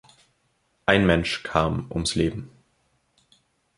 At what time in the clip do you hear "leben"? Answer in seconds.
2.15-2.49